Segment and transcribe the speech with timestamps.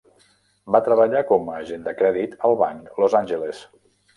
[0.75, 3.63] Va treballar com a agent de crèdit al banc Los Angeles.